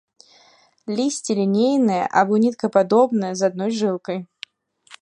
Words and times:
Лісце 0.99 1.31
лінейнае 1.41 2.01
або 2.23 2.33
ніткападобнае 2.47 3.31
з 3.43 3.53
адной 3.53 3.71
жылкай. 3.83 4.17